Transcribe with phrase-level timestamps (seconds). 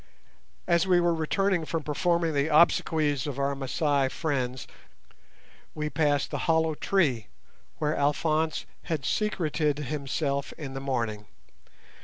[0.65, 4.65] As we were returning from performing the obsequies of our Masai friends
[5.75, 7.27] we passed the hollow tree
[7.77, 11.27] where Alphonse had secreted himself in the morning.